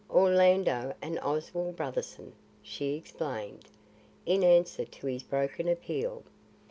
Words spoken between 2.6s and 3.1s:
she